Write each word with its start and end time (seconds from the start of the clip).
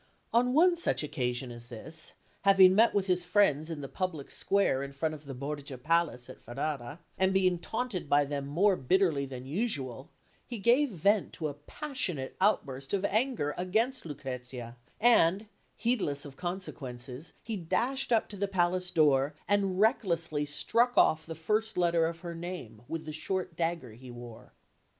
On 0.33 0.53
one 0.55 0.75
such 0.75 1.03
occasion 1.03 1.51
as 1.51 1.67
this, 1.67 2.13
having 2.41 2.73
met 2.73 2.95
with 2.95 3.05
his 3.05 3.23
friends 3.23 3.69
in 3.69 3.81
the 3.81 3.87
public 3.87 4.31
square 4.31 4.81
in 4.81 4.93
front 4.93 5.13
of 5.13 5.25
the 5.27 5.35
Borgia 5.35 5.77
Palace 5.77 6.27
at 6.27 6.41
Ferrara, 6.41 7.01
and 7.19 7.35
being 7.35 7.59
taunted 7.59 8.09
by 8.09 8.25
them 8.25 8.47
more 8.47 8.75
bitterly 8.75 9.27
than 9.27 9.45
usual, 9.45 10.09
he 10.47 10.57
gave 10.57 10.89
vent 10.89 11.33
to 11.33 11.49
a 11.49 11.53
passionate 11.53 12.35
outburst 12.41 12.95
of 12.95 13.05
anger 13.05 13.53
against 13.59 14.03
Lucrezia; 14.03 14.75
and, 14.99 15.45
heedless 15.77 16.25
of 16.25 16.35
consequences, 16.35 17.33
he 17.43 17.55
dashed 17.55 18.11
up 18.11 18.27
to 18.29 18.37
the 18.37 18.47
palace 18.47 18.89
door, 18.89 19.35
and 19.47 19.79
recklessly 19.79 20.47
struck 20.47 20.97
off 20.97 21.27
the 21.27 21.35
first 21.35 21.77
letter 21.77 22.07
of 22.07 22.21
her 22.21 22.33
name 22.33 22.81
with 22.87 23.05
the 23.05 23.13
short 23.13 23.55
dagger 23.55 23.91
he 23.91 24.09
wore. 24.09 24.51